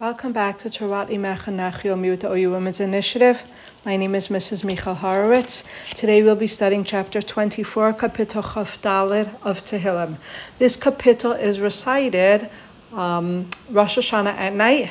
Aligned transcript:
Welcome 0.00 0.32
back 0.32 0.58
to 0.58 0.70
Torah 0.70 1.06
Imechanachio 1.06 1.94
Miut 1.94 2.24
OU 2.24 2.50
Women's 2.50 2.80
Initiative. 2.80 3.40
My 3.86 3.96
name 3.96 4.16
is 4.16 4.26
Mrs. 4.26 4.64
Michal 4.64 4.92
Horowitz. 4.92 5.62
Today 5.90 6.20
we'll 6.20 6.34
be 6.34 6.48
studying 6.48 6.82
chapter 6.82 7.22
24, 7.22 7.92
Kapitel 7.92 8.42
Chaf 8.42 8.84
of 9.44 9.64
Tehillim. 9.64 10.16
This 10.58 10.76
kapitel 10.76 11.40
is 11.40 11.60
recited 11.60 12.50
um, 12.92 13.48
Rosh 13.70 13.96
Hashanah 13.96 14.34
at 14.34 14.52
night, 14.52 14.90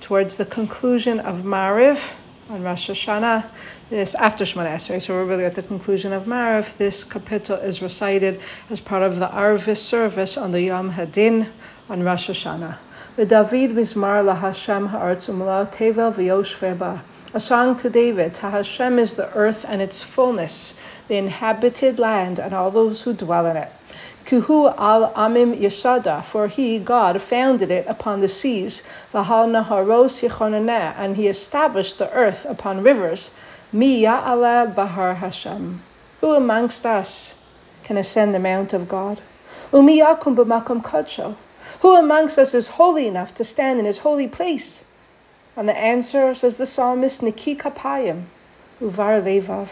towards 0.00 0.36
the 0.36 0.46
conclusion 0.46 1.20
of 1.20 1.42
Mariv 1.42 2.00
on 2.48 2.62
Rosh 2.62 2.88
Hashanah. 2.88 3.44
This 3.90 4.14
after 4.14 4.44
Shemona 4.44 4.74
Esrei, 4.74 5.02
so 5.02 5.12
we're 5.12 5.26
really 5.26 5.44
at 5.44 5.54
the 5.54 5.62
conclusion 5.62 6.14
of 6.14 6.24
Mariv. 6.24 6.78
This 6.78 7.04
kapitel 7.04 7.62
is 7.62 7.82
recited 7.82 8.40
as 8.70 8.80
part 8.80 9.02
of 9.02 9.16
the 9.16 9.28
Arvis 9.28 9.76
service 9.76 10.38
on 10.38 10.50
the 10.50 10.62
Yom 10.62 10.92
Hadin 10.92 11.46
on 11.90 12.02
Rosh 12.02 12.30
Hashanah. 12.30 12.78
David 13.16 13.72
Mizmar 13.72 14.22
LaHashem 14.22 14.86
Ha'artzumla 14.86 15.72
Tevel. 15.72 17.00
A 17.34 17.40
song 17.40 17.76
to 17.78 17.90
David. 17.90 18.34
To 18.34 18.50
Hashem 18.50 19.00
is 19.00 19.16
the 19.16 19.28
earth 19.34 19.64
and 19.68 19.82
its 19.82 20.00
fullness, 20.00 20.78
the 21.08 21.16
inhabited 21.16 21.98
land 21.98 22.38
and 22.38 22.54
all 22.54 22.70
those 22.70 23.02
who 23.02 23.12
dwell 23.12 23.46
in 23.46 23.56
it. 23.56 23.68
Kuhu 24.26 24.72
al 24.78 25.12
Amim 25.14 25.60
Yeshada, 25.60 26.22
for 26.22 26.46
he, 26.46 26.78
God, 26.78 27.20
founded 27.20 27.72
it 27.72 27.84
upon 27.88 28.20
the 28.20 28.28
seas, 28.28 28.82
V'hal 29.12 29.50
Naharos 29.50 30.22
Yechonaneh, 30.22 30.94
and 30.96 31.16
he 31.16 31.26
established 31.26 31.98
the 31.98 32.12
earth 32.12 32.44
upon 32.44 32.84
rivers. 32.84 33.32
Mi 33.72 34.02
Ya'ala 34.02 34.72
Bahar 34.72 35.14
Hashem. 35.14 35.82
Who 36.20 36.34
amongst 36.34 36.86
us 36.86 37.34
can 37.82 37.96
ascend 37.96 38.36
the 38.36 38.38
mount 38.38 38.72
of 38.72 38.88
God? 38.88 39.20
Umi 39.72 39.98
Yakum 39.98 40.36
B'makom 40.36 40.80
Kadsho. 40.80 41.34
Who 41.80 41.94
amongst 41.94 42.38
us 42.38 42.54
is 42.54 42.66
holy 42.66 43.06
enough 43.06 43.34
to 43.34 43.44
stand 43.44 43.78
in 43.78 43.84
his 43.84 43.98
holy 43.98 44.28
place? 44.28 44.84
And 45.56 45.68
the 45.68 45.76
answer, 45.76 46.34
says 46.34 46.56
the 46.56 46.66
psalmist, 46.66 47.22
Niki 47.22 47.56
Kapayim, 47.56 48.24
Uvar 48.80 49.22
Levav, 49.22 49.68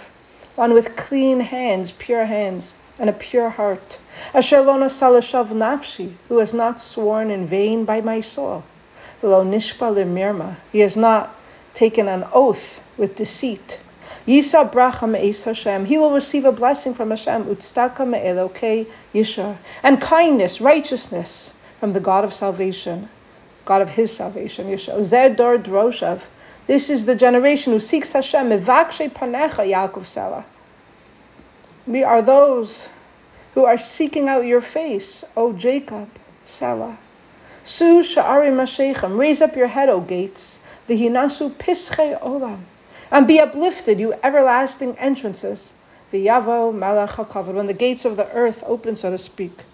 one 0.54 0.72
with 0.74 0.96
clean 0.96 1.40
hands, 1.40 1.92
pure 1.92 2.24
hands, 2.24 2.74
and 2.98 3.08
a 3.08 3.12
pure 3.12 3.50
heart. 3.50 3.98
Asher 4.34 4.60
Lona 4.60 4.86
Salashav 4.86 5.48
Nafshi, 5.48 6.12
who 6.28 6.38
has 6.38 6.52
not 6.52 6.80
sworn 6.80 7.30
in 7.30 7.46
vain 7.46 7.84
by 7.84 8.00
my 8.00 8.20
soul. 8.20 8.64
Below 9.20 9.44
Nishpa 9.44 9.92
Limirma, 9.94 10.56
he 10.72 10.80
has 10.80 10.96
not 10.96 11.34
taken 11.74 12.08
an 12.08 12.24
oath 12.32 12.80
with 12.96 13.16
deceit. 13.16 13.78
Yisa 14.26 14.70
bracha 14.70 15.08
me'es 15.08 15.44
Hashem. 15.44 15.84
He 15.84 15.96
will 15.96 16.12
receive 16.12 16.44
a 16.44 16.52
blessing 16.52 16.92
from 16.92 17.10
Hashem. 17.10 17.44
Utstaka 17.44 18.06
me'elokei 18.06 18.86
yishar. 19.14 19.56
And 19.82 20.00
kindness, 20.00 20.60
righteousness 20.60 21.52
from 21.78 21.92
the 21.92 22.00
God 22.00 22.24
of 22.24 22.34
salvation, 22.34 23.08
God 23.64 23.82
of 23.82 23.90
his 23.90 24.14
salvation, 24.14 24.66
Yeshua. 24.66 26.20
This 26.66 26.90
is 26.90 27.06
the 27.06 27.14
generation 27.14 27.72
who 27.72 27.80
seeks 27.80 28.12
Hashem. 28.12 28.50
Mevakshe 28.50 29.10
panecha 29.10 29.64
Yaakov 29.64 30.06
Selah. 30.06 30.44
We 31.86 32.02
are 32.02 32.20
those 32.20 32.88
who 33.54 33.64
are 33.64 33.78
seeking 33.78 34.28
out 34.28 34.44
your 34.44 34.60
face, 34.60 35.24
O 35.36 35.52
Jacob, 35.52 36.08
Selah. 36.44 36.98
Su 37.64 38.02
sha'ari 38.02 38.50
mashechem. 38.50 39.16
Raise 39.16 39.40
up 39.40 39.56
your 39.56 39.68
head, 39.68 39.88
O 39.88 40.00
gates. 40.00 40.58
Vihinasu 40.88 41.50
pische 41.52 42.20
olam. 42.20 42.60
And 43.10 43.26
be 43.26 43.40
uplifted, 43.40 43.98
you 44.00 44.14
everlasting 44.22 44.98
entrances. 44.98 45.72
V'yavo 46.12 46.74
melech. 46.74 47.16
When 47.34 47.66
the 47.66 47.72
gates 47.72 48.04
of 48.04 48.16
the 48.16 48.30
earth 48.32 48.62
open, 48.66 48.96
so 48.96 49.10
to 49.10 49.18
speak 49.18 49.64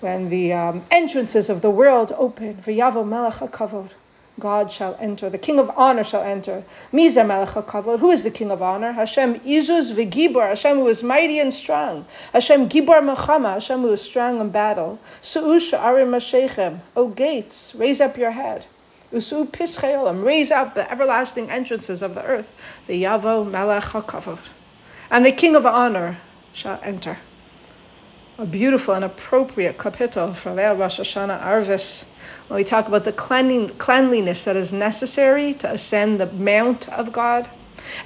when 0.00 0.30
the 0.30 0.52
um, 0.52 0.82
entrances 0.90 1.50
of 1.50 1.60
the 1.60 1.70
world 1.70 2.14
open, 2.16 2.54
V'yavo 2.66 3.06
melech 3.06 3.34
hakavod, 3.34 3.90
God 4.38 4.72
shall 4.72 4.96
enter, 4.98 5.28
the 5.28 5.36
King 5.36 5.58
of 5.58 5.70
Honor 5.76 6.04
shall 6.04 6.22
enter. 6.22 6.62
Miza 6.92 7.26
melech 7.26 7.50
hakavod, 7.50 7.98
who 7.98 8.10
is 8.10 8.22
the 8.22 8.30
King 8.30 8.50
of 8.50 8.62
Honor? 8.62 8.92
Hashem 8.92 9.40
Izuz 9.40 9.92
v'gibor, 9.92 10.48
Hashem 10.48 10.78
who 10.78 10.88
is 10.88 11.02
mighty 11.02 11.38
and 11.38 11.52
strong. 11.52 12.06
Hashem 12.32 12.70
gibor 12.70 13.02
mechama, 13.02 13.54
Hashem 13.54 13.82
who 13.82 13.92
is 13.92 14.00
strong 14.00 14.40
in 14.40 14.48
battle. 14.48 14.98
Su'ush 15.20 15.78
arim 15.78 16.10
mashechem, 16.10 16.80
O 16.96 17.08
gates, 17.08 17.74
raise 17.74 18.00
up 18.00 18.16
your 18.16 18.30
head. 18.30 18.64
Usu 19.12 19.44
pischayolam, 19.44 20.24
raise 20.24 20.50
up 20.50 20.74
the 20.74 20.90
everlasting 20.90 21.50
entrances 21.50 22.00
of 22.00 22.14
the 22.14 22.24
earth. 22.24 22.50
V'yavo 22.88 23.50
melech 23.50 23.84
hakavod. 23.84 24.38
And 25.10 25.26
the 25.26 25.32
King 25.32 25.56
of 25.56 25.66
Honor 25.66 26.16
shall 26.54 26.80
enter 26.82 27.18
a 28.40 28.46
beautiful 28.46 28.94
and 28.94 29.04
appropriate 29.04 29.76
kapitel 29.76 30.34
for 30.34 30.50
Leil 30.52 30.78
Rosh 30.78 30.98
Hashanah 30.98 31.42
Arvis 31.42 32.04
when 32.48 32.56
we 32.56 32.64
talk 32.64 32.88
about 32.88 33.04
the 33.04 33.12
cleanliness 33.12 34.44
that 34.46 34.56
is 34.56 34.72
necessary 34.72 35.52
to 35.52 35.70
ascend 35.70 36.18
the 36.18 36.24
mount 36.24 36.88
of 36.88 37.12
God. 37.12 37.46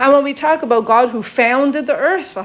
And 0.00 0.12
when 0.12 0.25
we 0.25 0.34
talk 0.34 0.65
about 0.65 0.87
God 0.87 1.11
who 1.11 1.22
founded 1.22 1.87
the 1.87 1.95
earth, 1.95 2.34
the 2.34 2.43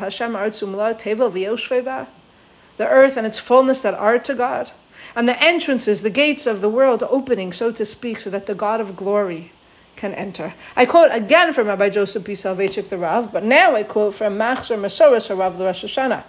earth 2.79 3.17
and 3.17 3.25
its 3.25 3.39
fullness 3.39 3.81
that 3.81 3.95
are 3.95 4.19
to 4.19 4.35
God, 4.35 4.69
and 5.15 5.27
the 5.27 5.43
entrances, 5.43 6.03
the 6.03 6.11
gates 6.11 6.45
of 6.45 6.61
the 6.61 6.69
world 6.69 7.01
opening, 7.01 7.51
so 7.51 7.71
to 7.71 7.85
speak, 7.85 8.19
so 8.19 8.29
that 8.29 8.45
the 8.45 8.53
God 8.53 8.81
of 8.81 8.95
glory 8.95 9.51
can 9.95 10.13
enter. 10.13 10.53
I 10.75 10.85
quote 10.85 11.09
again 11.11 11.53
from 11.53 11.65
Rabbi 11.65 11.89
Joseph 11.89 12.23
B. 12.23 12.33
Soloveitchik 12.33 12.89
the 12.89 12.99
Rav, 12.99 13.33
but 13.33 13.43
now 13.43 13.73
I 13.73 13.81
quote 13.81 14.13
from 14.13 14.37
Machzor 14.37 14.77
Masoros 14.77 15.27
Harav 15.27 15.57
the 15.57 15.65
Rosh 15.65 15.83
Hashanah 15.83 16.23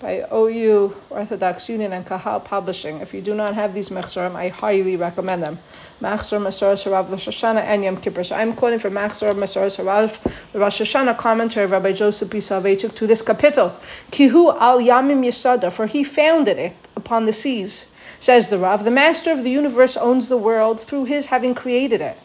by 0.00 0.26
OU 0.32 0.94
Orthodox 1.10 1.68
Union 1.68 1.92
and 1.92 2.06
Koren 2.06 2.40
Publishing. 2.40 3.00
If 3.00 3.12
you 3.12 3.20
do 3.20 3.34
not 3.34 3.54
have 3.54 3.74
these 3.74 3.90
mechzorim, 3.90 4.34
I 4.34 4.48
highly 4.48 4.96
recommend 4.96 5.42
them. 5.42 5.58
Machzor 6.00 6.40
Masoros 6.40 6.84
Harav 6.84 7.10
Rosh 7.10 7.28
Hashanah 7.28 7.60
and 7.60 7.84
Yom 7.84 7.98
Kippur. 7.98 8.24
So 8.24 8.34
I'm 8.34 8.54
quoting 8.54 8.78
from 8.78 8.94
Machzor 8.94 9.34
Masoros 9.34 9.76
Harav, 9.76 10.16
Rosh 10.58 10.80
Hashanah 10.80 11.18
commentary 11.18 11.64
of 11.64 11.72
Rabbi 11.72 11.92
Joseph 11.92 12.30
B. 12.30 12.38
Soloveitchik 12.38 12.94
to 12.94 13.06
this 13.06 13.20
kapitel. 13.20 13.74
Kihu 14.10 14.58
al 14.58 14.78
Yamim 14.78 15.22
Yisada, 15.22 15.70
for 15.70 15.86
he 15.86 16.02
founded 16.02 16.56
it 16.56 16.72
upon 16.96 17.26
the 17.26 17.32
seas. 17.34 17.84
Says 18.20 18.48
the 18.48 18.58
Rav, 18.58 18.84
the 18.84 18.90
master 18.90 19.30
of 19.30 19.44
the 19.44 19.50
universe 19.50 19.98
owns 19.98 20.30
the 20.30 20.38
world 20.38 20.80
through 20.80 21.04
his 21.04 21.26
having 21.26 21.54
created 21.54 22.00
it. 22.00 22.16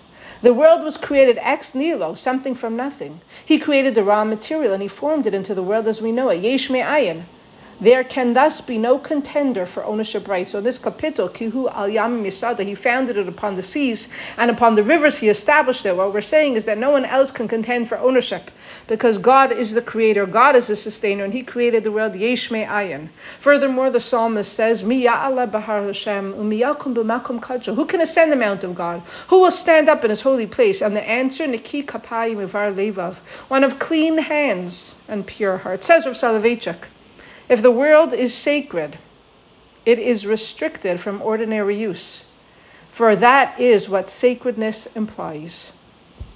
The 0.41 0.53
world 0.53 0.81
was 0.81 0.95
created 0.95 1.37
ex 1.41 1.75
nihilo, 1.75 2.15
something 2.15 2.55
from 2.55 2.77
nothing. 2.77 3.19
He 3.45 3.59
created 3.59 3.95
the 3.95 4.03
raw 4.05 4.23
material 4.23 4.71
and 4.71 4.81
he 4.81 4.87
formed 4.87 5.27
it 5.27 5.33
into 5.33 5.53
the 5.53 5.63
world 5.63 5.87
as 5.87 6.01
we 6.01 6.13
know 6.13 6.29
it. 6.29 6.41
Yesh 6.41 6.69
me'ayin. 6.69 7.25
There 7.81 8.03
can 8.05 8.33
thus 8.33 8.61
be 8.61 8.77
no 8.77 8.97
contender 8.97 9.65
for 9.65 9.83
ownership 9.83 10.27
rights. 10.27 10.51
So 10.51 10.61
this 10.61 10.79
kapitel, 10.79 11.29
Kihu 11.29 11.69
al 11.73 11.89
Yam 11.89 12.23
Misada, 12.23 12.65
he 12.65 12.73
founded 12.73 13.17
it 13.17 13.27
upon 13.27 13.55
the 13.55 13.61
seas 13.61 14.07
and 14.37 14.49
upon 14.49 14.75
the 14.75 14.83
rivers 14.83 15.17
he 15.17 15.27
established 15.27 15.85
it. 15.85 15.95
What 15.95 16.13
we're 16.13 16.21
saying 16.21 16.55
is 16.55 16.65
that 16.65 16.77
no 16.77 16.89
one 16.89 17.03
else 17.03 17.31
can 17.31 17.47
contend 17.49 17.89
for 17.89 17.97
ownership 17.97 18.49
because 18.87 19.17
God 19.17 19.51
is 19.51 19.73
the 19.73 19.81
creator, 19.81 20.25
God 20.25 20.55
is 20.55 20.67
the 20.67 20.75
sustainer, 20.75 21.25
and 21.25 21.33
he 21.33 21.43
created 21.43 21.83
the 21.83 21.91
world 21.91 22.13
Yeshme 22.13 22.65
Ayin. 22.65 23.09
Furthermore, 23.41 23.89
the 23.89 23.99
psalmist 23.99 24.53
says, 24.53 24.81
Hashem, 24.81 24.89
Umiyakum. 26.33 27.75
Who 27.75 27.85
can 27.85 28.01
ascend 28.01 28.31
the 28.31 28.35
mount 28.35 28.63
of 28.63 28.75
God? 28.75 29.01
Who 29.27 29.39
will 29.39 29.51
stand 29.51 29.89
up 29.89 30.03
in 30.03 30.09
his 30.09 30.21
holy 30.21 30.47
place? 30.47 30.81
And 30.81 30.95
the 30.95 31.07
answer, 31.07 31.45
Niki 31.45 31.85
Kapayim 31.85 32.41
Ivar 32.41 32.71
Levav, 32.71 33.15
one 33.49 33.63
of 33.63 33.79
clean 33.79 34.17
hands 34.17 34.95
and 35.07 35.27
pure 35.27 35.57
heart. 35.57 35.83
Says 35.83 36.05
Rav 36.05 36.15
Soloveitchik. 36.15 36.77
If 37.47 37.61
the 37.61 37.72
world 37.72 38.13
is 38.13 38.33
sacred, 38.33 38.97
it 39.85 40.00
is 40.00 40.25
restricted 40.25 41.00
from 41.00 41.22
ordinary 41.22 41.78
use, 41.78 42.25
for 42.91 43.16
that 43.16 43.59
is 43.59 43.88
what 43.88 44.09
sacredness 44.09 44.88
implies. 44.95 45.72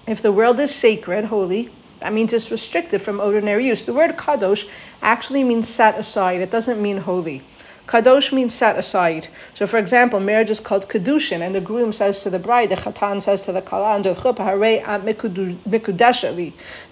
If 0.07 0.21
the 0.21 0.31
world 0.31 0.59
is 0.59 0.73
sacred, 0.73 1.25
holy, 1.25 1.69
that 1.99 2.13
means 2.13 2.31
it's 2.31 2.51
restricted 2.51 3.01
from 3.01 3.19
ordinary 3.19 3.67
use. 3.67 3.85
The 3.85 3.93
word 3.93 4.17
kadosh 4.17 4.67
actually 5.01 5.43
means 5.43 5.67
set 5.67 5.97
aside, 5.97 6.41
it 6.41 6.51
doesn't 6.51 6.81
mean 6.81 6.97
holy. 6.97 7.41
Kadosh 7.89 8.31
means 8.31 8.53
set 8.53 8.77
aside. 8.77 9.27
So, 9.55 9.65
for 9.65 9.79
example, 9.79 10.19
marriage 10.19 10.51
is 10.51 10.59
called 10.59 10.87
kedushin, 10.87 11.41
and 11.41 11.55
the 11.55 11.59
groom 11.59 11.91
says 11.91 12.19
to 12.19 12.29
the 12.29 12.37
bride, 12.37 12.69
the 12.69 12.75
chatan 12.75 13.19
says 13.19 13.41
to 13.45 13.51
the 13.51 13.63
kala, 13.63 13.99
the 14.03 14.13
chuppah. 14.13 14.53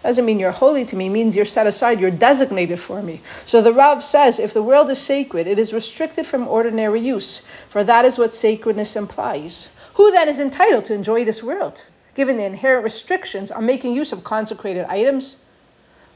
Doesn't 0.02 0.26
mean 0.26 0.40
you're 0.40 0.52
holy 0.52 0.86
to 0.86 0.96
me, 0.96 1.06
it 1.06 1.10
means 1.12 1.36
you're 1.36 1.46
set 1.46 1.68
aside, 1.68 2.00
you're 2.00 2.10
designated 2.10 2.80
for 2.80 3.04
me. 3.04 3.22
So 3.46 3.62
the 3.62 3.74
Rav 3.74 4.04
says, 4.04 4.40
if 4.40 4.56
the 4.56 4.64
world 4.64 4.90
is 4.90 4.98
sacred, 4.98 5.46
it 5.46 5.60
is 5.60 5.72
restricted 5.72 6.26
from 6.26 6.48
ordinary 6.48 7.00
use, 7.00 7.44
for 7.70 7.84
that 7.84 8.04
is 8.04 8.18
what 8.18 8.34
sacredness 8.34 8.96
implies. 8.96 9.70
Who 9.94 10.10
then 10.10 10.28
is 10.28 10.40
entitled 10.40 10.86
to 10.86 10.96
enjoy 10.96 11.26
this 11.26 11.44
world, 11.44 11.84
given 12.16 12.38
the 12.38 12.46
inherent 12.46 12.84
restrictions 12.84 13.52
on 13.52 13.68
making 13.68 13.94
use 13.94 14.12
of 14.12 14.24
consecrated 14.24 14.86
items? 14.86 15.36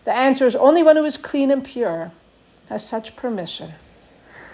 The 0.06 0.16
answer 0.16 0.48
is 0.48 0.56
only 0.56 0.82
one 0.82 0.96
who 0.96 1.06
is 1.06 1.18
clean 1.18 1.52
and 1.52 1.64
pure 1.64 2.12
has 2.68 2.84
such 2.84 3.16
permission. 3.16 3.74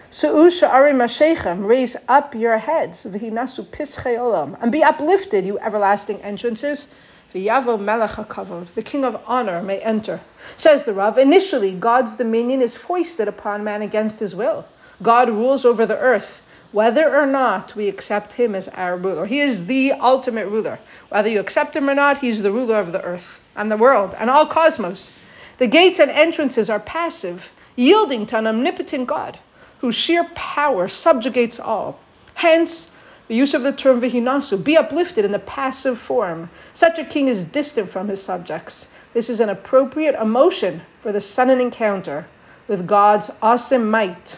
Su'usha 0.10 0.70
arim 0.70 1.00
mashechem, 1.00 1.68
raise 1.68 1.98
up 2.08 2.34
your 2.34 2.58
heads, 2.58 3.04
and 3.04 4.72
be 4.72 4.84
uplifted, 4.84 5.46
you 5.46 5.60
everlasting 5.60 6.22
entrances. 6.22 6.88
The 7.34 8.84
king 8.86 9.04
of 9.04 9.22
honor 9.26 9.62
may 9.62 9.80
enter. 9.80 10.22
Says 10.56 10.86
the 10.86 10.94
Rav, 10.94 11.18
initially 11.18 11.74
God's 11.74 12.16
dominion 12.16 12.62
is 12.62 12.78
foisted 12.78 13.28
upon 13.28 13.66
man 13.66 13.82
against 13.82 14.22
his 14.22 14.34
will. 14.34 14.64
God 15.04 15.28
rules 15.30 15.66
over 15.66 15.86
the 15.86 15.98
earth 15.98 16.42
whether 16.72 17.14
or 17.14 17.26
not 17.26 17.76
we 17.76 17.90
accept 17.90 18.32
him 18.32 18.56
as 18.56 18.70
our 18.70 18.96
ruler. 18.96 19.26
He 19.26 19.42
is 19.42 19.66
the 19.66 19.92
ultimate 19.92 20.48
ruler. 20.48 20.80
Whether 21.10 21.28
you 21.28 21.42
accept 21.42 21.76
him 21.76 21.90
or 21.90 21.96
not, 21.96 22.20
he's 22.20 22.42
the 22.42 22.52
ruler 22.54 22.80
of 22.80 22.94
the 22.94 23.04
earth 23.04 23.42
and 23.58 23.70
the 23.70 23.76
world 23.76 24.16
and 24.18 24.30
all 24.30 24.46
cosmos. 24.46 25.12
The 25.58 25.68
gates 25.68 26.00
and 26.00 26.12
entrances 26.12 26.70
are 26.70 26.80
passive, 26.80 27.52
yielding 27.76 28.26
to 28.28 28.38
an 28.38 28.48
omnipotent 28.48 29.08
God 29.08 29.38
whose 29.80 29.96
sheer 29.96 30.24
power 30.36 30.88
subjugates 30.88 31.60
all. 31.60 32.00
Hence, 32.34 32.90
the 33.28 33.36
use 33.36 33.54
of 33.54 33.64
the 33.64 33.72
term 33.72 34.00
vihinasu, 34.02 34.64
be 34.64 34.78
uplifted 34.78 35.26
in 35.26 35.32
the 35.32 35.40
passive 35.40 36.00
form. 36.00 36.50
Such 36.74 36.98
a 36.98 37.04
king 37.04 37.28
is 37.28 37.44
distant 37.44 37.90
from 37.90 38.08
his 38.08 38.22
subjects. 38.22 38.88
This 39.14 39.30
is 39.30 39.40
an 39.40 39.50
appropriate 39.50 40.16
emotion 40.16 40.82
for 41.02 41.12
the 41.12 41.22
sudden 41.22 41.60
encounter 41.60 42.26
with 42.68 42.88
God's 42.88 43.32
awesome 43.42 43.90
might 43.90 44.38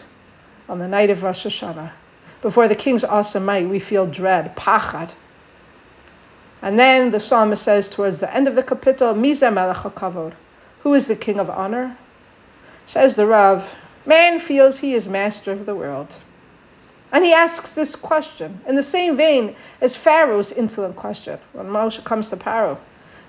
on 0.68 0.78
the 0.78 0.88
night 0.88 1.10
of 1.10 1.22
Rosh 1.22 1.46
Hashanah. 1.46 1.90
Before 2.42 2.68
the 2.68 2.74
king's 2.74 3.04
awesome 3.04 3.44
might, 3.44 3.68
we 3.68 3.78
feel 3.78 4.06
dread, 4.06 4.56
pachad. 4.56 5.10
And 6.62 6.78
then 6.78 7.10
the 7.10 7.20
psalmist 7.20 7.62
says 7.62 7.88
towards 7.88 8.20
the 8.20 8.34
end 8.34 8.48
of 8.48 8.54
the 8.54 8.62
kapitel, 8.62 9.14
Miza 9.14 9.52
melech 9.52 9.94
kavod. 9.94 10.32
Who 10.80 10.94
is 10.94 11.06
the 11.06 11.16
king 11.16 11.38
of 11.38 11.50
honor? 11.50 11.96
Says 12.86 13.16
the 13.16 13.26
Rav, 13.26 13.68
man 14.06 14.40
feels 14.40 14.78
he 14.78 14.94
is 14.94 15.08
master 15.08 15.52
of 15.52 15.66
the 15.66 15.74
world. 15.74 16.16
And 17.12 17.24
he 17.24 17.32
asks 17.32 17.74
this 17.74 17.96
question 17.96 18.60
in 18.68 18.76
the 18.76 18.82
same 18.82 19.16
vein 19.16 19.56
as 19.80 19.96
Pharaoh's 19.96 20.52
insolent 20.52 20.96
question 20.96 21.38
when 21.52 21.66
Moshe 21.66 22.02
comes 22.04 22.30
to 22.30 22.36
Pharaoh 22.36 22.78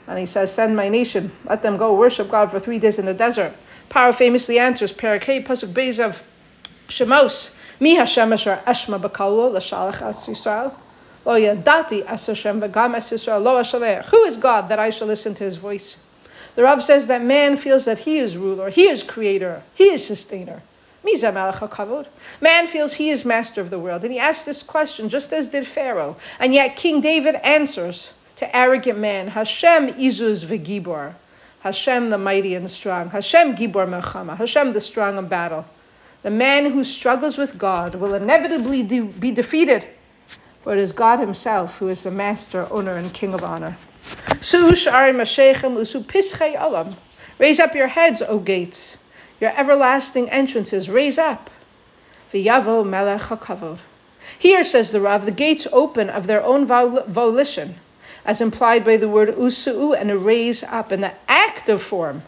and 0.07 0.19
he 0.19 0.25
says, 0.25 0.53
Send 0.53 0.75
my 0.75 0.89
nation, 0.89 1.31
let 1.45 1.61
them 1.61 1.77
go 1.77 1.95
worship 1.95 2.29
God 2.29 2.51
for 2.51 2.59
three 2.59 2.79
days 2.79 2.99
in 2.99 3.05
the 3.05 3.13
desert. 3.13 3.53
Pharaoh 3.89 4.13
famously 4.13 4.59
answers, 4.59 4.91
Parakeh 4.91 5.45
Pasuk 5.45 5.73
Beis 5.73 5.99
of 5.99 6.21
Shemos, 6.87 7.53
Mi 7.79 7.95
Hashem 7.95 8.31
Asher 8.33 8.61
Eshma 8.67 9.01
Bakalo, 9.01 9.51
Lashalach 9.51 10.01
As 10.01 10.17
Yisrael. 10.27 10.73
Lo 11.25 11.39
Yadati 11.39 12.05
As 12.05 12.25
Hashem 12.25 12.61
V'gam 12.61 12.95
As 12.95 13.09
Yisrael 13.09 13.41
Lo 13.41 13.61
Ashalech. 13.61 14.05
Who 14.05 14.23
is 14.23 14.37
God 14.37 14.69
that 14.69 14.79
I 14.79 14.89
shall 14.91 15.07
listen 15.07 15.33
to 15.35 15.43
his 15.43 15.57
voice? 15.57 15.97
The 16.55 16.63
Rav 16.63 16.83
says 16.83 17.07
that 17.07 17.23
man 17.23 17.57
feels 17.57 17.85
that 17.85 17.99
he 17.99 18.17
is 18.17 18.37
ruler, 18.37 18.69
he 18.69 18.87
is 18.87 19.03
creator, 19.03 19.63
he 19.75 19.85
is 19.85 20.05
sustainer. 20.05 20.61
Man 22.41 22.67
feels 22.67 22.93
he 22.93 23.09
is 23.09 23.25
master 23.25 23.59
of 23.59 23.69
the 23.69 23.79
world, 23.79 24.03
and 24.03 24.13
he 24.13 24.19
asks 24.19 24.45
this 24.45 24.61
question 24.61 25.09
just 25.09 25.33
as 25.33 25.49
did 25.49 25.65
Pharaoh. 25.65 26.15
And 26.39 26.53
yet 26.53 26.75
King 26.75 27.01
David 27.01 27.35
answers 27.35 28.13
to 28.35 28.55
arrogant 28.55 28.99
man, 28.99 29.27
Hashem 29.27 29.93
izuz 29.93 30.45
v'gibor. 30.45 31.13
Hashem 31.61 32.09
the 32.09 32.17
mighty 32.17 32.55
and 32.55 32.69
strong. 32.69 33.11
Hashem 33.11 33.55
gibor 33.55 33.87
melchama. 33.87 34.35
Hashem 34.35 34.73
the 34.73 34.79
strong 34.79 35.17
in 35.19 35.27
battle. 35.27 35.63
The 36.23 36.31
man 36.31 36.71
who 36.71 36.83
struggles 36.83 37.37
with 37.37 37.57
God 37.57 37.93
will 37.95 38.15
inevitably 38.15 38.81
de- 38.81 39.01
be 39.01 39.31
defeated, 39.31 39.85
for 40.63 40.73
it 40.73 40.79
is 40.79 40.91
God 40.91 41.19
himself 41.19 41.77
who 41.77 41.87
is 41.89 42.01
the 42.01 42.11
master, 42.11 42.67
owner, 42.71 42.95
and 42.95 43.13
king 43.13 43.35
of 43.35 43.43
honor. 43.43 43.77
Raise 47.39 47.59
up 47.59 47.75
your 47.75 47.87
heads, 47.87 48.21
O 48.21 48.39
gates 48.39 48.97
your 49.41 49.51
everlasting 49.57 50.29
entrances, 50.29 50.89
raise 50.89 51.17
up. 51.17 51.49
Here, 52.31 52.63
says 54.63 54.91
the 54.91 55.01
Rav, 55.01 55.25
the 55.25 55.31
gates 55.31 55.67
open 55.73 56.09
of 56.11 56.27
their 56.27 56.43
own 56.43 56.67
volition, 56.67 57.75
as 58.23 58.39
implied 58.39 58.85
by 58.85 58.97
the 58.97 59.09
word 59.09 59.35
usu'u 59.35 59.93
and 59.93 60.11
a 60.11 60.17
raise 60.17 60.63
up 60.63 60.91
in 60.91 61.01
the 61.01 61.11
active 61.27 61.81
form. 61.81 62.21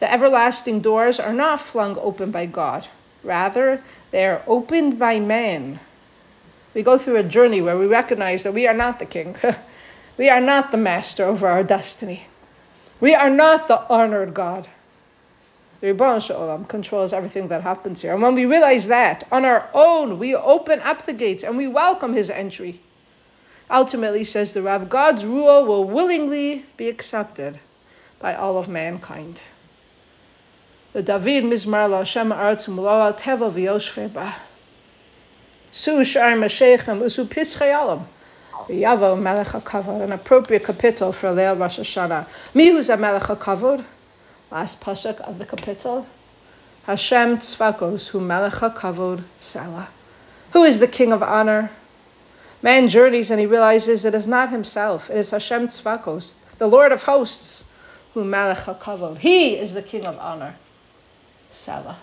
The 0.00 0.12
everlasting 0.12 0.80
doors 0.80 1.18
are 1.18 1.32
not 1.32 1.60
flung 1.60 1.96
open 1.98 2.30
by 2.30 2.44
God. 2.46 2.86
Rather, 3.24 3.82
they 4.10 4.26
are 4.26 4.42
opened 4.46 4.98
by 4.98 5.20
man. 5.20 5.80
We 6.74 6.82
go 6.82 6.98
through 6.98 7.16
a 7.16 7.22
journey 7.22 7.62
where 7.62 7.78
we 7.78 7.86
recognize 7.86 8.42
that 8.42 8.52
we 8.52 8.66
are 8.66 8.74
not 8.74 8.98
the 8.98 9.06
king. 9.06 9.36
we 10.16 10.28
are 10.28 10.40
not 10.40 10.70
the 10.70 10.76
master 10.76 11.24
over 11.24 11.46
our 11.48 11.64
destiny. 11.64 12.26
We 13.00 13.14
are 13.14 13.30
not 13.30 13.68
the 13.68 13.80
honored 13.88 14.34
God. 14.34 14.68
The 15.80 15.88
Rebbe 15.88 16.20
Shalom 16.20 16.66
controls 16.66 17.12
everything 17.12 17.48
that 17.48 17.62
happens 17.62 18.00
here. 18.00 18.12
And 18.12 18.22
when 18.22 18.36
we 18.36 18.46
realize 18.46 18.86
that, 18.86 19.26
on 19.32 19.44
our 19.44 19.68
own, 19.74 20.18
we 20.18 20.34
open 20.34 20.80
up 20.80 21.04
the 21.06 21.12
gates 21.12 21.42
and 21.42 21.56
we 21.56 21.66
welcome 21.66 22.14
his 22.14 22.30
entry. 22.30 22.80
Ultimately, 23.68 24.22
says 24.22 24.52
the 24.52 24.62
Rav, 24.62 24.88
God's 24.88 25.24
rule 25.24 25.64
will 25.64 25.84
willingly 25.84 26.64
be 26.76 26.88
accepted 26.88 27.58
by 28.20 28.36
all 28.36 28.58
of 28.58 28.68
mankind. 28.68 29.42
The 30.92 31.02
David 31.02 31.44
Mizmar 31.44 31.90
Hashem 31.90 32.30
Aretz 32.30 32.68
Umloa 32.68 33.18
Teva 33.18 33.50
V'Yoshveba. 33.50 34.34
Su 35.72 36.04
Shar 36.04 36.32
Meshechem 36.32 37.02
Usu 37.02 37.24
Pischayalam. 37.24 38.04
Yavo 38.68 39.20
Melech 39.20 39.48
HaKavod, 39.48 40.02
an 40.02 40.12
appropriate 40.12 40.64
capital 40.64 41.12
for 41.12 41.28
Leil 41.28 41.58
Rosh 41.58 41.78
Hashanah. 41.78 42.26
Mihu's 42.54 42.88
a 42.88 42.96
Melech 42.96 43.22
HaKavod 43.22 43.84
last 44.52 44.80
pasuk 44.80 45.18
of 45.20 45.38
the 45.38 45.46
kapitel. 45.46 46.04
Hashem 46.84 47.38
tzvakos 47.38 48.08
who 48.08 48.20
melecha 48.20 48.74
HaKavod 48.74 49.24
sela. 49.40 49.86
Who 50.52 50.64
is 50.64 50.78
the 50.78 50.86
king 50.86 51.12
of 51.12 51.22
honor? 51.22 51.70
Man 52.60 52.88
journeys 52.88 53.30
and 53.30 53.40
he 53.40 53.46
realizes 53.46 54.04
it 54.04 54.14
is 54.14 54.26
not 54.26 54.50
himself. 54.50 55.08
It 55.08 55.16
is 55.16 55.30
Hashem 55.30 55.68
tzvakos, 55.68 56.34
the 56.58 56.66
Lord 56.66 56.92
of 56.92 57.02
hosts, 57.02 57.64
who 58.12 58.24
melecha 58.24 58.78
HaKavod. 58.78 59.18
He 59.18 59.56
is 59.56 59.72
the 59.72 59.82
king 59.82 60.04
of 60.04 60.18
honor. 60.18 60.54
Sela. 61.50 61.96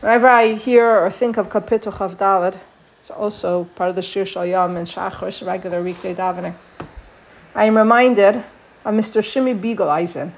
Whenever 0.00 0.28
I 0.28 0.54
hear 0.54 0.86
or 0.86 1.10
think 1.10 1.38
of 1.38 1.48
kapitel 1.48 1.92
chavdalad, 1.92 2.58
it's 3.02 3.10
also 3.10 3.64
part 3.74 3.90
of 3.90 3.96
the 3.96 4.02
Shir 4.02 4.24
Shel 4.24 4.46
Yom 4.46 4.76
and 4.76 4.86
Shachris, 4.86 5.44
regular 5.44 5.82
weekday 5.82 6.14
davening. 6.14 6.54
I 7.52 7.64
am 7.64 7.76
reminded 7.76 8.36
of 8.36 8.94
Mr. 8.94 9.24
Shimmy 9.24 9.54
Biegeleisen, 9.54 10.30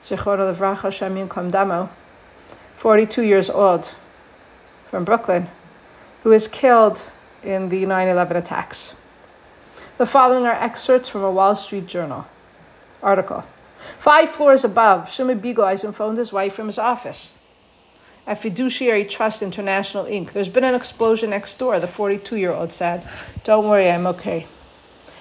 Zichor 0.00 0.38
Levracha 0.38 0.92
Shem 0.92 1.28
Kamdamo, 1.28 1.88
42 2.76 3.24
years 3.24 3.50
old, 3.50 3.92
from 4.88 5.04
Brooklyn, 5.04 5.48
who 6.22 6.30
was 6.30 6.46
killed 6.46 7.04
in 7.42 7.68
the 7.68 7.84
9 7.84 8.06
11 8.06 8.36
attacks. 8.36 8.94
The 9.96 10.06
following 10.06 10.46
are 10.46 10.52
excerpts 10.52 11.08
from 11.08 11.24
a 11.24 11.32
Wall 11.32 11.56
Street 11.56 11.88
Journal 11.88 12.24
article. 13.02 13.42
Five 13.98 14.30
floors 14.30 14.62
above, 14.62 15.10
Shimmy 15.10 15.34
Biegeleisen 15.34 15.92
phoned 15.92 16.18
his 16.18 16.32
wife 16.32 16.54
from 16.54 16.68
his 16.68 16.78
office 16.78 17.40
at 18.28 18.42
Fiduciary 18.42 19.06
Trust 19.06 19.40
International 19.40 20.04
Inc. 20.04 20.32
There's 20.32 20.50
been 20.50 20.62
an 20.62 20.74
explosion 20.74 21.30
next 21.30 21.58
door, 21.58 21.80
the 21.80 21.86
42 21.86 22.36
year 22.36 22.52
old 22.52 22.74
said. 22.74 23.02
Don't 23.42 23.66
worry, 23.66 23.90
I'm 23.90 24.06
okay. 24.06 24.46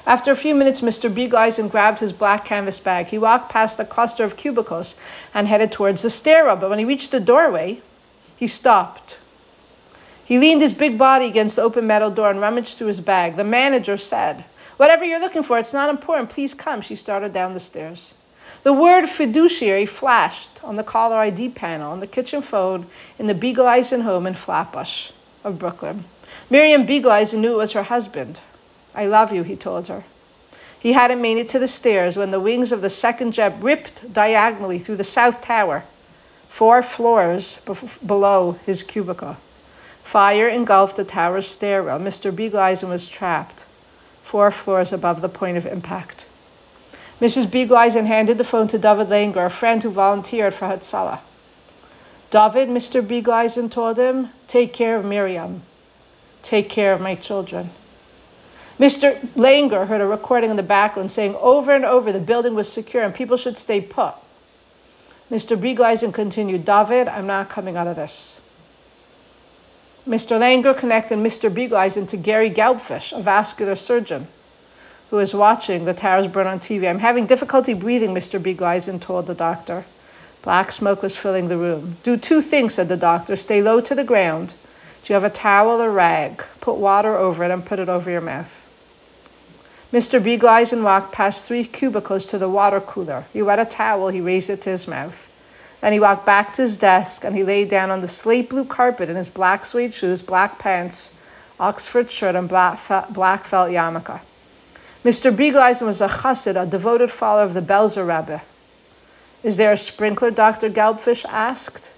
After 0.05 0.33
a 0.33 0.35
few 0.35 0.53
minutes, 0.53 0.81
Mr. 0.81 1.09
Biegeleisen 1.09 1.71
grabbed 1.71 1.99
his 1.99 2.11
black 2.11 2.43
canvas 2.43 2.79
bag. 2.79 3.07
He 3.07 3.17
walked 3.17 3.49
past 3.49 3.77
the 3.77 3.85
cluster 3.85 4.25
of 4.25 4.35
cubicles 4.35 4.97
and 5.33 5.47
headed 5.47 5.71
towards 5.71 6.01
the 6.01 6.09
stairwell. 6.09 6.57
But 6.57 6.69
when 6.69 6.79
he 6.79 6.85
reached 6.85 7.11
the 7.11 7.21
doorway, 7.21 7.81
he 8.35 8.47
stopped. 8.47 9.17
He 10.25 10.37
leaned 10.37 10.59
his 10.59 10.73
big 10.73 10.97
body 10.97 11.27
against 11.27 11.55
the 11.55 11.61
open 11.61 11.87
metal 11.87 12.11
door 12.11 12.29
and 12.29 12.41
rummaged 12.41 12.77
through 12.77 12.87
his 12.87 12.99
bag. 12.99 13.37
The 13.37 13.45
manager 13.45 13.97
said, 13.97 14.43
Whatever 14.75 15.05
you're 15.05 15.21
looking 15.21 15.43
for, 15.43 15.57
it's 15.57 15.73
not 15.73 15.89
important. 15.89 16.29
Please 16.29 16.53
come. 16.53 16.81
She 16.81 16.97
started 16.97 17.31
down 17.31 17.53
the 17.53 17.61
stairs. 17.61 18.13
The 18.63 18.73
word 18.73 19.07
fiduciary 19.07 19.85
flashed 19.85 20.49
on 20.63 20.75
the 20.75 20.83
caller 20.83 21.17
ID 21.17 21.49
panel 21.49 21.91
on 21.91 21.99
the 21.99 22.07
kitchen 22.07 22.41
phone 22.41 22.87
in 23.19 23.27
the 23.27 23.33
Biegeleisen 23.33 24.01
home 24.01 24.27
in 24.27 24.35
Flatbush 24.35 25.11
of 25.43 25.59
Brooklyn. 25.59 26.05
Miriam 26.49 26.85
Biegeleisen 26.85 27.39
knew 27.39 27.53
it 27.53 27.57
was 27.57 27.73
her 27.73 27.83
husband. 27.83 28.39
I 28.95 29.05
love 29.05 29.31
you, 29.33 29.43
he 29.43 29.55
told 29.55 29.87
her. 29.87 30.03
He 30.79 30.93
hadn't 30.93 31.21
made 31.21 31.37
it 31.37 31.49
to 31.49 31.59
the 31.59 31.67
stairs 31.67 32.15
when 32.15 32.31
the 32.31 32.39
wings 32.39 32.71
of 32.71 32.81
the 32.81 32.89
second 32.89 33.31
jet 33.33 33.55
ripped 33.61 34.13
diagonally 34.13 34.79
through 34.79 34.97
the 34.97 35.03
south 35.03 35.41
tower, 35.41 35.83
four 36.49 36.83
floors 36.83 37.59
below 38.05 38.57
his 38.65 38.83
cubicle. 38.83 39.37
Fire 40.03 40.47
engulfed 40.47 40.95
the 40.95 41.03
tower's 41.03 41.47
stairwell. 41.47 41.99
Mr. 41.99 42.31
Biegeleisen 42.31 42.89
was 42.89 43.07
trapped, 43.07 43.65
four 44.23 44.51
floors 44.51 44.93
above 44.93 45.21
the 45.21 45.29
point 45.29 45.57
of 45.57 45.65
impact. 45.65 46.26
Mrs. 47.19 47.47
Biegeleisen 47.47 48.05
handed 48.05 48.37
the 48.37 48.43
phone 48.43 48.67
to 48.67 48.77
David 48.77 49.09
Langer, 49.09 49.47
a 49.47 49.49
friend 49.49 49.81
who 49.81 49.89
volunteered 49.89 50.53
for 50.53 50.67
Hatzalah. 50.67 51.19
David, 52.29 52.69
Mr. 52.69 53.01
Biegeleisen 53.01 53.71
told 53.71 53.97
him, 53.97 54.29
take 54.47 54.71
care 54.71 54.97
of 54.97 55.05
Miriam. 55.05 55.63
Take 56.43 56.69
care 56.69 56.93
of 56.93 57.01
my 57.01 57.15
children. 57.15 57.71
Mr. 58.79 59.19
Langer 59.35 59.87
heard 59.87 60.01
a 60.01 60.05
recording 60.05 60.51
in 60.51 60.57
the 60.57 60.63
background 60.63 61.11
saying 61.11 61.35
over 61.37 61.73
and 61.73 61.85
over 61.85 62.11
the 62.11 62.19
building 62.19 62.53
was 62.53 62.71
secure 62.71 63.01
and 63.01 63.15
people 63.15 63.37
should 63.37 63.57
stay 63.57 63.81
put. 63.81 64.13
Mr. 65.31 65.59
Biegeleisen 65.59 66.13
continued, 66.13 66.65
David, 66.65 67.07
I'm 67.07 67.25
not 67.25 67.49
coming 67.49 67.75
out 67.75 67.87
of 67.87 67.95
this. 67.95 68.39
Mr. 70.07 70.37
Langer 70.37 70.77
connected 70.77 71.17
Mr. 71.17 71.51
Biegeleisen 71.51 72.07
to 72.09 72.17
Gary 72.17 72.51
Gelbfish, 72.51 73.17
a 73.17 73.21
vascular 73.23 73.75
surgeon 73.75 74.27
who 75.09 75.15
was 75.15 75.33
watching 75.33 75.85
the 75.85 75.93
towers 75.93 76.27
burn 76.27 76.47
on 76.47 76.59
TV. 76.59 76.89
I'm 76.89 76.99
having 76.99 77.27
difficulty 77.27 77.73
breathing, 77.73 78.13
Mr. 78.13 78.41
Biegeleisen 78.41 78.99
told 78.99 79.27
the 79.27 79.33
doctor. 79.33 79.85
Black 80.41 80.71
smoke 80.71 81.01
was 81.01 81.15
filling 81.15 81.47
the 81.47 81.57
room. 81.57 81.97
Do 82.03 82.17
two 82.17 82.41
things, 82.41 82.73
said 82.73 82.89
the 82.89 82.97
doctor. 82.97 83.35
Stay 83.35 83.61
low 83.61 83.81
to 83.81 83.95
the 83.95 84.03
ground 84.03 84.53
Do 85.03 85.13
you 85.13 85.13
have 85.13 85.23
a 85.23 85.29
towel 85.29 85.81
or 85.81 85.91
rag? 85.91 86.43
Put 86.61 86.75
water 86.77 87.15
over 87.15 87.43
it 87.43 87.51
and 87.51 87.65
put 87.65 87.79
it 87.79 87.89
over 87.89 88.11
your 88.11 88.21
mouth. 88.21 88.63
Mr. 89.93 90.21
Biegeleisen 90.21 90.83
walked 90.83 91.13
past 91.13 91.45
three 91.45 91.63
cubicles 91.63 92.25
to 92.25 92.37
the 92.37 92.49
water 92.49 92.81
cooler. 92.81 93.25
He 93.31 93.41
wet 93.41 93.59
a 93.59 93.65
towel, 93.65 94.09
he 94.09 94.19
raised 94.19 94.49
it 94.49 94.61
to 94.63 94.69
his 94.69 94.87
mouth. 94.87 95.29
Then 95.81 95.93
he 95.93 95.99
walked 95.99 96.25
back 96.25 96.53
to 96.55 96.63
his 96.63 96.75
desk 96.75 97.23
and 97.23 97.35
he 97.35 97.43
lay 97.43 97.63
down 97.63 97.91
on 97.91 98.01
the 98.01 98.07
slate 98.07 98.49
blue 98.49 98.65
carpet 98.65 99.09
in 99.09 99.15
his 99.15 99.29
black 99.29 99.63
suede 99.63 99.93
shoes, 99.93 100.21
black 100.21 100.59
pants, 100.59 101.11
Oxford 101.59 102.11
shirt, 102.11 102.35
and 102.35 102.49
black, 102.49 102.79
black 103.13 103.45
felt 103.45 103.71
yarmulke. 103.71 104.19
Mr. 105.03 105.35
Biegeleisen 105.35 105.85
was 105.85 106.01
a 106.01 106.07
chassid, 106.07 106.61
a 106.61 106.65
devoted 106.65 107.11
follower 107.11 107.43
of 107.43 107.53
the 107.53 107.61
Belzer 107.61 108.05
Rebbe. 108.05 108.41
Is 109.43 109.57
there 109.57 109.71
a 109.71 109.77
sprinkler? 109.77 110.31
Dr. 110.31 110.69
Gelbfish 110.69 111.25
asked. 111.29 111.91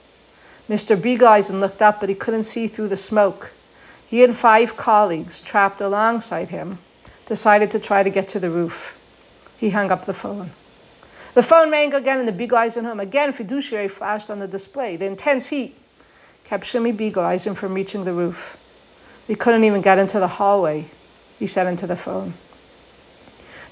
Mr. 0.70 1.00
Biegeleisen 1.00 1.60
looked 1.60 1.82
up, 1.82 2.00
but 2.00 2.10
he 2.10 2.15
couldn't 2.15 2.44
see 2.44 2.68
through 2.68 2.89
the 2.89 2.98
smoke. 2.98 3.51
He 4.06 4.24
and 4.24 4.38
five 4.38 4.75
colleagues, 4.75 5.39
trapped 5.39 5.82
alongside 5.82 6.50
him, 6.50 6.79
decided 7.25 7.72
to 7.72 7.79
try 7.79 8.03
to 8.03 8.10
get 8.10 8.27
to 8.29 8.39
the 8.39 8.50
roof. 8.50 8.94
He 9.58 9.70
hung 9.70 9.91
up 9.91 10.06
the 10.06 10.13
phone. 10.13 10.51
The 11.36 11.44
phone 11.44 11.72
rang 11.72 11.94
again, 11.94 12.20
and 12.20 12.27
the 12.27 12.34
Biegeleisen 12.34 12.84
home. 12.84 13.00
Again, 13.00 13.32
fiduciary 13.34 13.88
flashed 13.88 14.29
on 14.29 14.39
the 14.39 14.48
display. 14.48 14.98
The 14.98 15.06
intense 15.06 15.48
heat 15.48 15.77
kept 16.44 16.65
Shimmy 16.65 16.91
Biegeleisen 16.91 17.56
from 17.56 17.74
reaching 17.74 18.03
the 18.03 18.13
roof. 18.13 18.58
He 19.27 19.36
couldn't 19.36 19.63
even 19.63 19.82
get 19.82 20.00
into 20.00 20.20
the 20.20 20.27
hallway, 20.27 20.88
he 21.38 21.48
said 21.48 21.68
into 21.68 21.88
the 21.88 21.96
phone. 21.96 22.34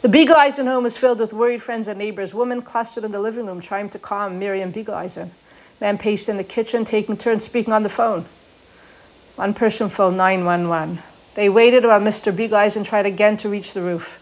The 0.02 0.10
Biegeleisen 0.10 0.68
home 0.68 0.84
was 0.84 0.96
filled 0.96 1.20
with 1.20 1.34
worried 1.34 1.64
friends 1.64 1.88
and 1.88 1.98
neighbors. 1.98 2.32
Women 2.32 2.62
clustered 2.62 3.04
in 3.04 3.12
the 3.12 3.20
living 3.20 3.48
room 3.48 3.60
trying 3.60 3.90
to 3.90 4.00
calm 4.00 4.38
Miriam 4.38 4.72
Biegeleisen. 4.72 5.32
Men 5.82 5.98
paced 5.98 6.30
in 6.30 6.38
the 6.38 6.44
kitchen, 6.44 6.86
taking 6.86 7.18
turns 7.18 7.44
speaking 7.46 7.74
on 7.74 7.82
the 7.82 7.90
phone. 7.90 8.26
One 9.38 9.56
person 9.56 9.90
phoned 9.90 10.18
911. 10.18 11.00
They 11.34 11.50
waited 11.50 11.84
while 11.84 12.00
Mr. 12.00 12.32
Biegeleisen 12.32 12.86
tried 12.86 13.08
again 13.08 13.38
to 13.38 13.50
reach 13.50 13.74
the 13.74 13.82
roof. 13.82 14.20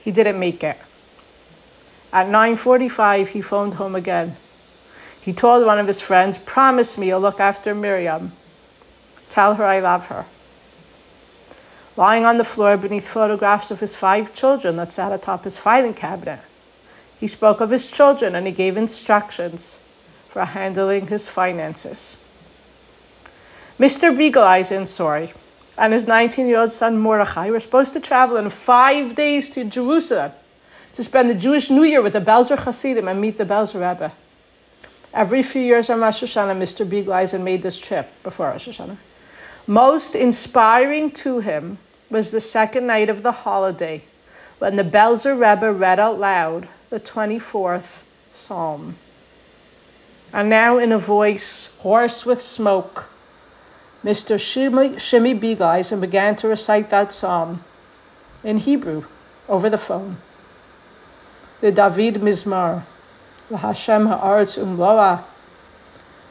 He 0.00 0.10
didn't 0.10 0.38
make 0.38 0.64
it. 0.64 0.78
At 2.10 2.28
9:45, 2.28 3.28
he 3.28 3.42
phoned 3.42 3.74
home 3.74 3.94
again. 3.94 4.36
He 5.20 5.34
told 5.34 5.66
one 5.66 5.78
of 5.78 5.86
his 5.86 6.00
friends, 6.00 6.38
"Promise 6.38 6.96
me 6.96 7.08
you'll 7.08 7.20
look 7.20 7.40
after 7.40 7.74
Miriam. 7.74 8.32
Tell 9.28 9.54
her 9.54 9.64
I 9.64 9.80
love 9.80 10.06
her." 10.06 10.24
Lying 11.98 12.24
on 12.24 12.36
the 12.36 12.44
floor 12.44 12.76
beneath 12.76 13.08
photographs 13.08 13.72
of 13.72 13.80
his 13.80 13.96
five 13.96 14.32
children 14.32 14.76
that 14.76 14.92
sat 14.92 15.10
atop 15.10 15.42
his 15.42 15.56
filing 15.56 15.94
cabinet, 15.94 16.38
he 17.18 17.26
spoke 17.26 17.60
of 17.60 17.70
his 17.70 17.88
children 17.88 18.36
and 18.36 18.46
he 18.46 18.52
gave 18.52 18.76
instructions 18.76 19.76
for 20.28 20.44
handling 20.44 21.08
his 21.08 21.26
finances. 21.26 22.16
Mr. 23.80 24.16
Biegeleisen, 24.16 24.86
sorry, 24.86 25.32
and 25.76 25.92
his 25.92 26.06
19 26.06 26.46
year 26.46 26.60
old 26.60 26.70
son 26.70 26.96
Mordechai 26.98 27.50
were 27.50 27.58
supposed 27.58 27.94
to 27.94 28.00
travel 28.00 28.36
in 28.36 28.48
five 28.48 29.16
days 29.16 29.50
to 29.50 29.64
Jerusalem 29.64 30.30
to 30.94 31.02
spend 31.02 31.28
the 31.28 31.34
Jewish 31.34 31.68
New 31.68 31.82
Year 31.82 32.00
with 32.00 32.12
the 32.12 32.20
Belzer 32.20 32.56
Hasidim 32.56 33.08
and 33.08 33.20
meet 33.20 33.38
the 33.38 33.44
Belzer 33.44 33.80
Rebbe. 33.80 34.12
Every 35.12 35.42
few 35.42 35.62
years 35.62 35.90
on 35.90 35.98
Rosh 35.98 36.22
Hashanah, 36.22 36.56
Mr. 36.62 36.88
Biegeleisen 36.88 37.42
made 37.42 37.64
this 37.64 37.76
trip 37.76 38.08
before 38.22 38.50
Rosh 38.50 38.68
Hashanah. 38.68 38.98
Most 39.66 40.14
inspiring 40.14 41.10
to 41.10 41.40
him 41.40 41.76
was 42.10 42.30
the 42.30 42.40
second 42.40 42.86
night 42.86 43.10
of 43.10 43.22
the 43.22 43.32
holiday 43.32 44.02
when 44.58 44.76
the 44.76 44.84
Belzer 44.84 45.34
Rebbe 45.34 45.72
read 45.72 46.00
out 46.00 46.18
loud 46.18 46.68
the 46.90 46.98
24th 46.98 48.02
Psalm. 48.32 48.96
And 50.32 50.50
now, 50.50 50.78
in 50.78 50.92
a 50.92 50.98
voice 50.98 51.70
hoarse 51.78 52.26
with 52.26 52.42
smoke, 52.42 53.06
Mr. 54.04 54.38
Shimmy, 54.38 54.98
Shimmy 54.98 55.34
Biegeleisen 55.34 56.00
began 56.00 56.36
to 56.36 56.48
recite 56.48 56.90
that 56.90 57.12
psalm 57.12 57.64
in 58.44 58.58
Hebrew 58.58 59.04
over 59.48 59.70
the 59.70 59.78
phone. 59.78 60.18
The 61.60 61.72
David 61.72 62.16
Mizmar, 62.16 62.84
Hashem 63.50 64.06
ha'aretz 64.06 64.56
umloa, 64.56 65.24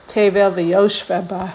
tevel 0.08 0.54
v'yoshveba, 0.54 1.54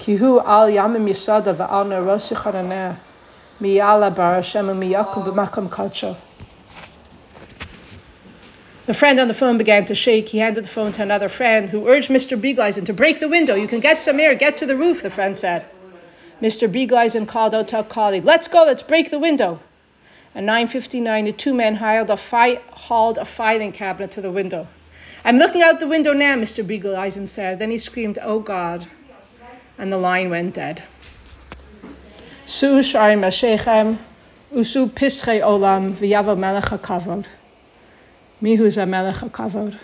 kihu 0.00 0.42
al 0.44 0.68
yamim 0.68 1.06
yisada 1.08 1.54
v'al 1.54 1.86
nerosi 1.86 2.34
charaneh, 2.34 2.96
miyala 3.60 4.14
bar 4.14 4.34
Hashem 4.34 4.66
u'miyakum 4.66 5.24
b'makom 5.26 5.68
kadsho. 5.68 6.16
The 8.86 8.94
friend 8.94 9.20
on 9.20 9.28
the 9.28 9.34
phone 9.34 9.58
began 9.58 9.84
to 9.86 9.94
shake. 9.94 10.30
He 10.30 10.38
handed 10.38 10.64
the 10.64 10.68
phone 10.68 10.90
to 10.92 11.02
another 11.02 11.28
friend 11.28 11.68
who 11.68 11.86
urged 11.86 12.08
Mr. 12.08 12.40
Biegeleisen 12.40 12.86
to 12.86 12.92
break 12.92 13.20
the 13.20 13.28
window. 13.28 13.54
You 13.54 13.68
can 13.68 13.78
get 13.80 14.02
some 14.02 14.18
air. 14.18 14.34
Get 14.34 14.56
to 14.56 14.66
the 14.66 14.74
roof, 14.74 15.02
the 15.02 15.10
friend 15.10 15.36
said. 15.36 15.64
Mr. 16.42 16.66
Biegeleisen 16.66 17.28
called 17.28 17.54
out 17.54 17.68
to 17.68 17.80
a 17.80 17.84
colleague, 17.84 18.24
Let's 18.24 18.48
go, 18.48 18.64
let's 18.64 18.82
break 18.82 19.10
the 19.10 19.18
window. 19.18 19.60
At 20.34 20.44
9.59, 20.44 21.24
the 21.24 21.32
two 21.32 21.54
men 21.54 21.74
hauled 21.76 22.10
a, 22.10 22.16
fi- 22.16 22.60
hauled 22.70 23.18
a 23.18 23.24
filing 23.24 23.72
cabinet 23.72 24.12
to 24.12 24.20
the 24.20 24.32
window. 24.32 24.66
I'm 25.24 25.38
looking 25.38 25.62
out 25.62 25.78
the 25.78 25.86
window 25.86 26.12
now, 26.12 26.34
Mr. 26.36 26.66
Biegeleisen 26.66 27.28
said. 27.28 27.58
Then 27.58 27.70
he 27.70 27.78
screamed, 27.78 28.18
Oh 28.22 28.40
God. 28.40 28.86
And 29.78 29.92
the 29.92 29.98
line 29.98 30.30
went 30.30 30.54
dead. 30.54 30.82
Su 32.46 32.80
sharim 32.80 33.98
usu 34.52 34.86
pische 34.88 35.40
olam 35.40 35.94
v'yavo 35.94 36.36
melech 36.38 36.64
hakavod. 36.64 37.26
Mihu 38.42 38.86
Melech 38.88 39.16
HaKavod, 39.16 39.78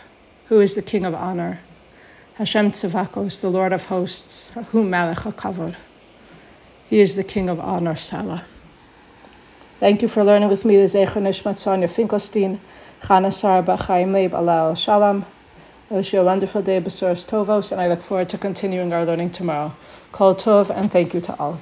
who 0.48 0.60
is 0.60 0.74
the 0.74 0.80
King 0.80 1.04
of 1.04 1.12
Honor. 1.14 1.60
Hashem 2.36 2.70
Tzavakos, 2.70 3.42
the 3.42 3.50
Lord 3.50 3.74
of 3.74 3.84
Hosts, 3.84 4.50
Hu 4.70 4.82
Melech 4.82 5.18
HaKavod. 5.18 5.76
He 6.88 7.00
is 7.00 7.16
the 7.16 7.22
King 7.22 7.50
of 7.50 7.60
Honor, 7.60 7.96
Selah. 7.96 8.46
Thank 9.78 10.00
you 10.00 10.08
for 10.08 10.24
learning 10.24 10.48
with 10.48 10.64
me 10.64 10.78
the 10.78 10.84
Zecher 10.84 11.20
Nishmat 11.20 11.58
Sonia 11.58 11.86
Finkelstein, 11.86 12.58
Chana 13.02 13.30
Sarba, 13.30 13.76
Chaim 13.76 14.14
Leib, 14.14 14.30
Alal 14.30 14.74
Shalom. 14.74 15.26
I 15.88 15.94
wish 15.94 16.12
you 16.12 16.20
a 16.20 16.24
wonderful 16.24 16.62
day, 16.62 16.80
Besoros 16.80 17.24
Tovos, 17.24 17.70
and 17.70 17.80
I 17.80 17.86
look 17.86 18.02
forward 18.02 18.28
to 18.30 18.38
continuing 18.38 18.92
our 18.92 19.04
learning 19.04 19.30
tomorrow. 19.30 19.72
Kol 20.10 20.34
Tov, 20.34 20.68
and 20.68 20.90
thank 20.90 21.14
you 21.14 21.20
to 21.20 21.38
all. 21.38 21.60